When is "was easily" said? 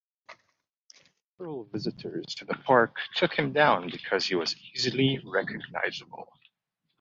4.33-5.21